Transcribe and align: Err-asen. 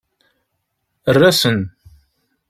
Err-asen. 1.09 1.59